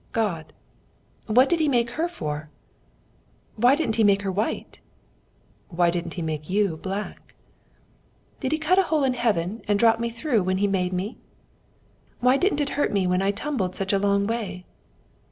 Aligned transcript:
"'God.' 0.13 0.51
"'What 1.27 1.47
did 1.47 1.59
He 1.59 1.69
make 1.69 1.91
her 1.91 2.07
for?' 2.07 2.49
"'Why 3.55 3.75
didn't 3.75 3.97
He 3.97 4.03
make 4.03 4.23
her 4.23 4.31
white?' 4.31 4.79
"'Why 5.69 5.91
didn't 5.91 6.15
He 6.15 6.23
make 6.23 6.49
you 6.49 6.75
black?' 6.77 7.35
"'Did 8.39 8.51
He 8.51 8.57
cut 8.57 8.79
a 8.79 8.89
hole 8.89 9.03
in 9.03 9.13
heaven 9.13 9.61
and 9.67 9.77
drop 9.77 9.99
me 9.99 10.09
through 10.09 10.41
when 10.41 10.57
He 10.57 10.65
made 10.65 10.91
me?' 10.91 11.19
"'Why 12.19 12.35
didn't 12.35 12.61
it 12.61 12.69
hurt 12.81 12.91
me 12.91 13.05
when 13.05 13.21
I 13.21 13.29
tumbled 13.29 13.75
such 13.75 13.93
a 13.93 13.99
long 13.99 14.25
way?' 14.25 14.65